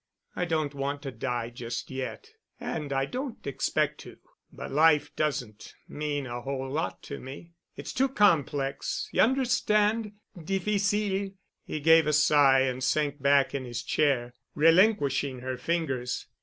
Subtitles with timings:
[0.35, 4.17] "I don't want to die just yet, and I don't expect to,
[4.51, 7.51] but life doesn't mean a whole lot to me.
[7.75, 11.33] It's too complex, you understand?—difficile——"
[11.65, 16.25] He gave a sigh and sank back in his chair, relinquishing her fingers.